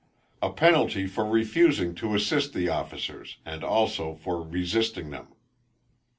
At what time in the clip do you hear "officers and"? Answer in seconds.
2.69-3.63